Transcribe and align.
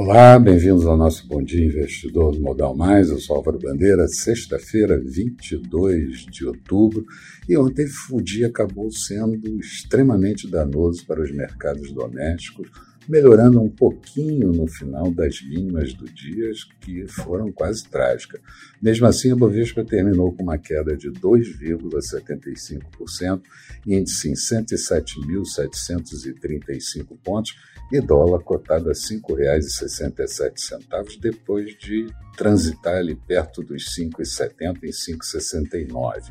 Olá, 0.00 0.38
bem-vindos 0.38 0.86
ao 0.86 0.96
nosso 0.96 1.26
Bom 1.26 1.42
Dia 1.42 1.64
Investidor 1.64 2.30
do 2.30 2.40
Modal 2.40 2.72
Mais. 2.72 3.10
Eu 3.10 3.18
sou 3.18 3.34
Álvaro 3.34 3.58
Bandeira, 3.58 4.06
sexta-feira, 4.06 4.96
22 4.96 6.24
de 6.26 6.46
outubro, 6.46 7.04
e 7.48 7.58
ontem 7.58 7.84
o 8.12 8.20
dia 8.20 8.46
acabou 8.46 8.92
sendo 8.92 9.58
extremamente 9.58 10.48
danoso 10.48 11.04
para 11.04 11.20
os 11.20 11.32
mercados 11.32 11.90
domésticos, 11.90 12.70
melhorando 13.08 13.60
um 13.60 13.68
pouquinho 13.68 14.52
no 14.52 14.68
final 14.68 15.10
das 15.10 15.42
mínimas 15.42 15.92
do 15.92 16.04
dia, 16.04 16.52
que 16.80 17.04
foram 17.08 17.50
quase 17.50 17.82
trágicas. 17.88 18.40
Mesmo 18.80 19.04
assim, 19.04 19.32
a 19.32 19.36
Bovespa 19.36 19.84
terminou 19.84 20.32
com 20.32 20.44
uma 20.44 20.58
queda 20.58 20.96
de 20.96 21.10
2,75%, 21.10 23.42
índice 23.84 24.30
em 24.30 24.34
107.735 24.34 27.18
pontos 27.24 27.56
e 27.90 28.00
dólar 28.00 28.40
cotado 28.40 28.90
a 28.90 28.92
R$ 28.92 28.98
5,67 28.98 31.18
depois 31.20 31.74
de 31.78 32.12
transitar 32.36 32.96
ali 32.96 33.14
perto 33.14 33.62
dos 33.62 33.94
5,70 33.94 34.84
em 34.84 34.90
5,69. 34.90 36.30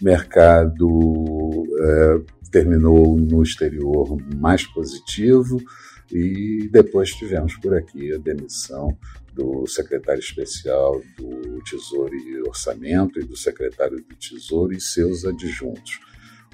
Mercado 0.00 1.66
eh, 1.78 2.22
terminou 2.50 3.14
no 3.16 3.42
exterior 3.42 4.16
mais 4.34 4.66
positivo, 4.66 5.60
e 6.12 6.68
depois 6.70 7.10
tivemos 7.10 7.56
por 7.56 7.74
aqui 7.74 8.14
a 8.14 8.18
demissão 8.18 8.96
do 9.32 9.66
secretário 9.66 10.20
especial 10.20 11.02
do 11.16 11.60
Tesouro 11.62 12.14
e 12.14 12.40
Orçamento 12.42 13.18
e 13.18 13.24
do 13.24 13.36
secretário 13.36 13.96
do 13.96 14.14
Tesouro 14.14 14.72
e 14.72 14.80
seus 14.80 15.24
adjuntos. 15.24 16.00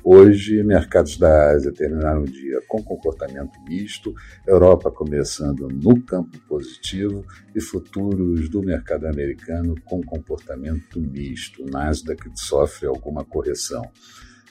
Hoje, 0.04 0.64
mercados 0.64 1.16
da 1.16 1.52
Ásia 1.52 1.72
terminaram 1.72 2.22
o 2.22 2.26
dia 2.26 2.60
com 2.66 2.82
comportamento 2.82 3.52
misto, 3.68 4.12
Europa 4.44 4.90
começando 4.90 5.68
no 5.68 6.02
campo 6.02 6.40
positivo 6.48 7.24
e 7.54 7.60
futuros 7.60 8.48
do 8.48 8.60
mercado 8.62 9.06
americano 9.06 9.76
com 9.84 10.02
comportamento 10.02 11.00
misto. 11.00 11.64
Nasdaq 11.66 12.20
sofre 12.34 12.88
alguma 12.88 13.24
correção. 13.24 13.88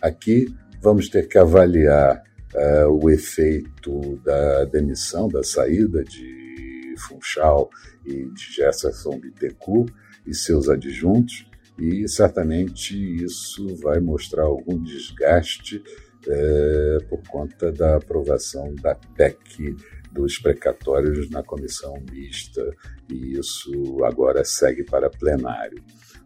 Aqui 0.01 0.47
vamos 0.81 1.09
ter 1.09 1.27
que 1.27 1.37
avaliar 1.37 2.23
uh, 2.55 2.89
o 2.89 3.09
efeito 3.09 4.15
da 4.23 4.63
demissão, 4.63 5.27
da 5.27 5.43
saída 5.43 6.01
de 6.01 6.95
Funchal 6.97 7.69
e 8.05 8.25
de 8.25 8.53
Jefferson 8.55 9.19
Bittencourt 9.19 9.91
e 10.25 10.33
seus 10.33 10.69
adjuntos, 10.69 11.50
e 11.81 12.07
certamente 12.07 12.95
isso 12.95 13.75
vai 13.77 13.99
mostrar 13.99 14.43
algum 14.43 14.79
desgaste 14.83 15.83
é, 16.27 16.97
por 17.09 17.23
conta 17.27 17.71
da 17.71 17.95
aprovação 17.95 18.75
da 18.75 18.93
PEC 18.93 19.75
dos 20.11 20.37
precatórios 20.37 21.31
na 21.31 21.41
comissão 21.41 21.95
mista, 22.11 22.61
e 23.09 23.39
isso 23.39 24.03
agora 24.03 24.45
segue 24.45 24.83
para 24.83 25.09
plenário. 25.09 25.83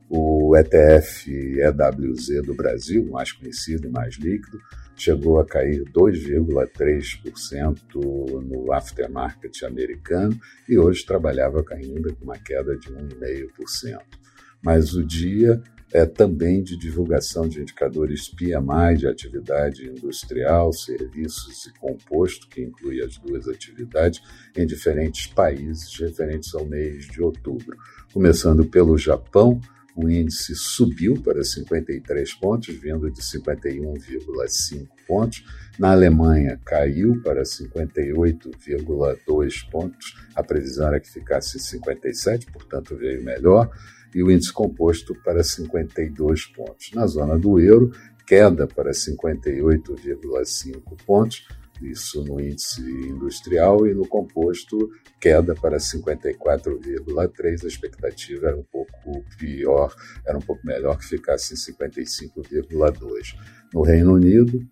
O 0.09 0.57
ETF 0.57 1.31
EWZ 1.31 2.41
do 2.45 2.53
Brasil, 2.53 3.07
mais 3.09 3.31
conhecido 3.31 3.87
e 3.87 3.91
mais 3.91 4.15
líquido, 4.15 4.59
chegou 4.97 5.39
a 5.39 5.45
cair 5.45 5.85
2,3% 5.85 7.95
no 7.95 8.73
aftermarket 8.73 9.63
americano 9.63 10.37
e 10.67 10.77
hoje 10.77 11.05
trabalhava 11.05 11.63
ainda 11.71 12.13
com 12.13 12.25
uma 12.25 12.37
queda 12.37 12.77
de 12.77 12.89
1,5%. 12.89 14.24
Mas 14.65 14.95
o 14.95 15.05
dia 15.05 15.61
é 15.93 16.07
também 16.07 16.63
de 16.63 16.75
divulgação 16.75 17.47
de 17.47 17.61
indicadores 17.61 18.27
PMI 18.27 18.97
de 18.97 19.07
atividade 19.07 19.87
industrial, 19.87 20.73
serviços 20.73 21.67
e 21.67 21.73
composto, 21.79 22.49
que 22.49 22.63
inclui 22.63 22.99
as 22.99 23.15
duas 23.17 23.47
atividades, 23.47 24.19
em 24.57 24.65
diferentes 24.65 25.27
países 25.27 25.95
referentes 25.99 26.55
ao 26.55 26.65
mês 26.65 27.05
de 27.05 27.21
outubro. 27.21 27.77
Começando 28.11 28.65
pelo 28.65 28.97
Japão, 28.97 29.61
o 29.95 30.09
índice 30.09 30.53
subiu 30.55 31.21
para 31.21 31.41
53 31.41 32.33
pontos, 32.33 32.75
vindo 32.75 33.09
de 33.09 33.21
51,5 33.21 34.89
pontos. 35.07 35.45
Na 35.79 35.91
Alemanha, 35.91 36.59
caiu 36.65 37.21
para 37.23 37.43
58,2 37.43 39.69
pontos. 39.71 40.17
A 40.35 40.43
previsão 40.43 40.89
era 40.89 40.99
que 40.99 41.09
ficasse 41.09 41.57
57, 41.57 42.47
portanto, 42.51 42.97
veio 42.97 43.23
melhor. 43.23 43.69
E 44.13 44.21
o 44.21 44.29
índice 44.29 44.51
composto 44.51 45.15
para 45.23 45.41
52 45.43 46.47
pontos. 46.47 46.91
Na 46.93 47.07
zona 47.07 47.39
do 47.39 47.57
euro, 47.59 47.91
queda 48.27 48.67
para 48.67 48.91
58,5 48.91 50.97
pontos 51.05 51.47
isso 51.81 52.23
no 52.23 52.39
índice 52.39 52.81
industrial, 52.81 53.85
e 53.87 53.93
no 53.93 54.07
composto, 54.07 54.89
queda 55.19 55.55
para 55.55 55.77
54,3. 55.77 57.63
A 57.63 57.67
expectativa 57.67 58.47
era 58.47 58.57
um 58.57 58.63
pouco 58.63 59.23
pior, 59.37 59.93
era 60.25 60.37
um 60.37 60.41
pouco 60.41 60.65
melhor 60.65 60.97
que 60.97 61.05
ficasse 61.05 61.53
em 61.53 61.57
55,2. 61.57 63.35
No 63.73 63.81
Reino 63.81 64.13
Unido, 64.13 64.65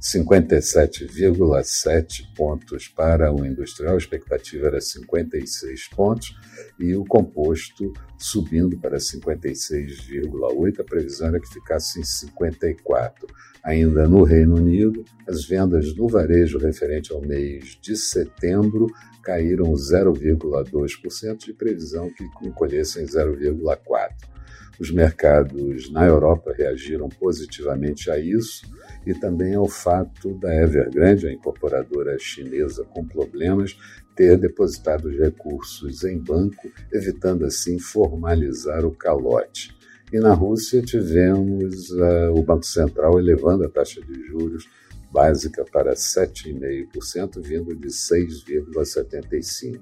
57,7 0.00 2.32
pontos 2.36 2.86
para 2.86 3.32
o 3.32 3.44
industrial, 3.44 3.94
a 3.94 3.98
expectativa 3.98 4.68
era 4.68 4.80
56 4.80 5.88
pontos, 5.88 6.36
e 6.78 6.94
o 6.94 7.04
composto 7.04 7.92
subindo 8.16 8.78
para 8.78 8.98
56,8, 8.98 10.80
a 10.80 10.84
previsão 10.84 11.26
era 11.28 11.40
que 11.40 11.48
ficasse 11.48 11.98
em 11.98 12.04
54. 12.04 13.26
Ainda 13.64 14.06
no 14.06 14.22
Reino 14.22 14.54
Unido, 14.56 15.04
as 15.26 15.44
vendas 15.44 15.92
no 15.96 16.06
varejo 16.08 16.58
referente 16.58 17.12
ao 17.12 17.20
mês 17.20 17.76
de 17.80 17.96
setembro 17.96 18.86
caíram 19.22 19.72
0,2% 19.72 21.44
de 21.44 21.52
previsão 21.52 22.08
que 22.10 22.22
encolhessem 22.46 23.04
0,4%. 23.04 24.37
Os 24.80 24.92
mercados 24.92 25.90
na 25.90 26.06
Europa 26.06 26.54
reagiram 26.56 27.08
positivamente 27.08 28.10
a 28.10 28.18
isso 28.18 28.64
e 29.04 29.12
também 29.12 29.54
ao 29.54 29.68
fato 29.68 30.34
da 30.34 30.54
Evergrande, 30.54 31.26
a 31.26 31.32
incorporadora 31.32 32.16
chinesa 32.18 32.84
com 32.84 33.04
problemas, 33.04 33.76
ter 34.14 34.36
depositado 34.36 35.06
os 35.06 35.18
recursos 35.18 36.04
em 36.04 36.18
banco, 36.18 36.70
evitando 36.92 37.44
assim 37.44 37.78
formalizar 37.78 38.84
o 38.84 38.92
calote. 38.92 39.76
E 40.12 40.18
na 40.20 40.32
Rússia 40.32 40.80
tivemos 40.80 41.90
uh, 41.90 42.32
o 42.34 42.42
Banco 42.42 42.64
Central 42.64 43.18
elevando 43.18 43.64
a 43.64 43.68
taxa 43.68 44.00
de 44.00 44.26
juros 44.26 44.68
básica 45.10 45.64
para 45.70 45.94
7,5%, 45.94 47.40
vindo 47.40 47.74
de 47.74 47.88
6,75%. 47.88 49.80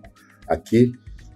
Aqui, 0.48 0.92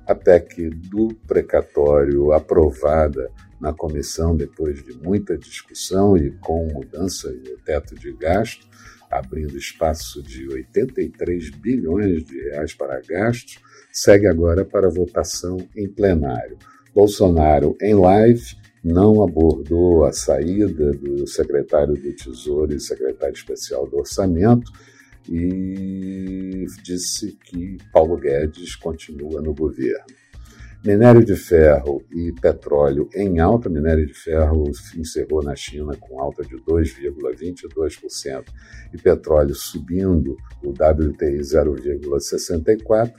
a 0.06 0.15
PEC 0.15 0.71
do 0.71 1.09
precatório 1.27 2.32
aprovada 2.32 3.31
na 3.60 3.72
comissão 3.72 4.34
depois 4.34 4.82
de 4.82 4.93
muita 4.94 5.37
discussão 5.37 6.16
e 6.16 6.31
com 6.41 6.66
mudança 6.72 7.31
no 7.31 7.59
teto 7.59 7.94
de 7.94 8.12
gasto, 8.12 8.66
abrindo 9.10 9.59
espaço 9.59 10.22
de 10.22 10.48
83 10.48 11.50
bilhões 11.50 12.25
de 12.25 12.41
reais 12.41 12.72
para 12.72 13.00
gastos, 13.00 13.59
segue 13.93 14.26
agora 14.26 14.65
para 14.65 14.88
votação 14.88 15.59
em 15.76 15.88
plenário. 15.88 16.56
Bolsonaro, 16.94 17.76
em 17.81 17.94
live, 17.94 18.56
não 18.82 19.22
abordou 19.22 20.04
a 20.04 20.12
saída 20.12 20.92
do 20.92 21.27
secretário 21.27 21.94
do 21.94 22.12
Tesouro 22.15 22.75
e 22.75 22.81
secretário 22.81 23.34
especial 23.34 23.87
do 23.87 23.98
Orçamento 23.98 24.72
e 25.28 26.65
disse 26.82 27.37
que 27.44 27.77
Paulo 27.92 28.16
Guedes 28.16 28.75
continua 28.77 29.42
no 29.42 29.54
governo. 29.54 30.19
Minério 30.82 31.22
de 31.22 31.36
ferro 31.36 32.02
e 32.10 32.32
petróleo 32.32 33.06
em 33.14 33.38
alta. 33.38 33.68
Minério 33.68 34.06
de 34.06 34.14
ferro 34.14 34.64
encerrou 34.96 35.42
na 35.42 35.54
China 35.54 35.94
com 36.00 36.18
alta 36.18 36.42
de 36.42 36.56
2,22% 36.56 38.44
e 38.94 38.97
petróleo 38.97 39.54
subindo, 39.54 40.38
o 40.65 40.71
WTI 40.71 41.41
0,64%, 41.41 43.12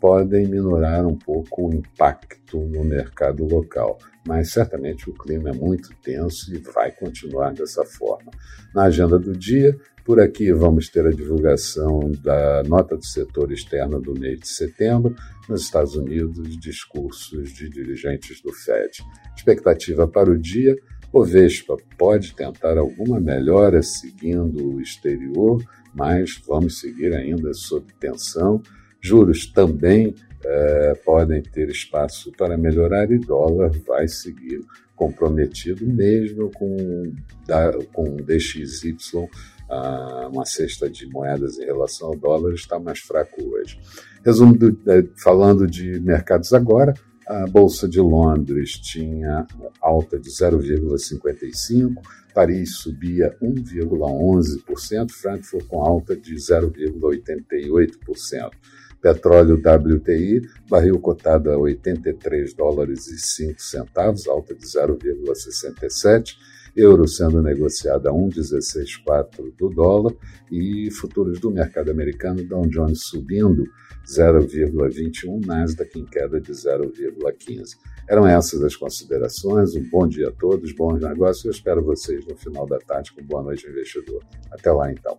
podem 0.00 0.46
minorar 0.46 1.06
um 1.06 1.16
pouco 1.16 1.68
o 1.68 1.74
impacto 1.74 2.58
no 2.58 2.84
mercado 2.84 3.44
local. 3.44 3.98
Mas 4.26 4.52
certamente 4.52 5.08
o 5.08 5.14
clima 5.14 5.50
é 5.50 5.52
muito 5.52 5.94
tenso 6.02 6.54
e 6.54 6.58
vai 6.58 6.92
continuar 6.92 7.52
dessa 7.52 7.84
forma. 7.84 8.30
Na 8.74 8.84
agenda 8.84 9.18
do 9.18 9.32
dia, 9.36 9.76
por 10.04 10.20
aqui 10.20 10.52
vamos 10.52 10.88
ter 10.88 11.06
a 11.06 11.10
divulgação 11.10 12.10
da 12.22 12.62
nota 12.64 12.96
do 12.96 13.04
setor 13.04 13.52
externo 13.52 14.00
do 14.00 14.18
mês 14.18 14.40
de 14.40 14.48
setembro. 14.48 15.14
Nos 15.48 15.62
Estados 15.62 15.96
Unidos, 15.96 16.58
discursos 16.58 17.52
de 17.52 17.68
dirigentes 17.68 18.40
do 18.42 18.52
Fed. 18.52 19.02
Expectativa 19.36 20.08
para 20.08 20.30
o 20.30 20.38
dia: 20.38 20.76
o 21.12 21.24
Vespa 21.24 21.76
pode 21.96 22.34
tentar 22.34 22.76
alguma 22.76 23.18
melhora 23.18 23.82
seguindo 23.82 24.74
o 24.74 24.80
exterior, 24.80 25.62
mas 25.94 26.40
vamos 26.46 26.80
seguir 26.80 27.14
ainda 27.14 27.52
sob 27.54 27.86
tensão. 27.98 28.62
Juros 29.00 29.46
também 29.46 30.14
eh, 30.44 30.94
podem 31.04 31.42
ter 31.42 31.68
espaço 31.68 32.30
para 32.32 32.56
melhorar 32.56 33.10
e 33.10 33.18
dólar 33.18 33.72
vai 33.86 34.06
seguir 34.06 34.64
comprometido, 34.94 35.84
mesmo 35.86 36.50
com, 36.52 37.12
da, 37.46 37.72
com 37.92 38.16
DXY 38.16 38.96
uh, 39.16 39.28
uma 40.30 40.44
cesta 40.44 40.90
de 40.90 41.06
moedas 41.06 41.56
em 41.58 41.64
relação 41.64 42.08
ao 42.08 42.16
dólar, 42.16 42.52
está 42.54 42.80
mais 42.80 42.98
fraco 42.98 43.40
hoje. 43.42 43.78
Resumo, 44.24 44.56
do, 44.56 44.76
falando 45.16 45.66
de 45.66 46.00
mercados 46.00 46.52
agora, 46.52 46.94
a 47.26 47.46
Bolsa 47.46 47.88
de 47.88 48.00
Londres 48.00 48.72
tinha 48.72 49.46
alta 49.80 50.18
de 50.18 50.30
0,55%, 50.30 51.94
Paris 52.34 52.76
subia 52.76 53.36
1,11%, 53.42 55.10
Frankfurt 55.10 55.66
com 55.66 55.82
alta 55.82 56.16
de 56.16 56.34
0,88%. 56.34 58.50
Petróleo 59.00 59.56
WTI, 59.56 60.42
barril 60.68 60.98
cotado 60.98 61.50
a 61.50 61.56
83 61.56 62.54
dólares 62.54 63.06
e 63.06 63.18
5 63.18 63.60
centavos, 63.60 64.26
alta 64.26 64.54
de 64.54 64.64
0,67 64.64 66.36
euro 66.78 67.08
sendo 67.08 67.42
negociado 67.42 68.08
a 68.08 68.12
1,164 68.12 69.52
do 69.58 69.68
dólar 69.68 70.14
e 70.50 70.90
futuros 70.92 71.40
do 71.40 71.50
mercado 71.50 71.90
americano, 71.90 72.44
Dow 72.44 72.66
Jones 72.66 73.00
subindo 73.02 73.64
0,21, 74.06 75.44
Nasdaq 75.44 75.98
em 75.98 76.04
queda 76.04 76.40
de 76.40 76.52
0,15. 76.52 77.76
Eram 78.08 78.26
essas 78.26 78.62
as 78.62 78.74
considerações. 78.74 79.74
Um 79.74 79.86
bom 79.90 80.08
dia 80.08 80.28
a 80.28 80.32
todos, 80.32 80.72
bons 80.72 81.00
negócios. 81.00 81.44
Eu 81.44 81.50
espero 81.50 81.84
vocês 81.84 82.24
no 82.26 82.36
final 82.36 82.66
da 82.66 82.78
tarde 82.78 83.12
com 83.12 83.22
Boa 83.22 83.42
Noite 83.42 83.68
Investidor. 83.68 84.24
Até 84.50 84.72
lá, 84.72 84.90
então. 84.90 85.18